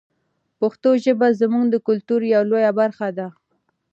[0.59, 3.27] پښتو ژبه زموږ د کلتور یوه لویه برخه ده.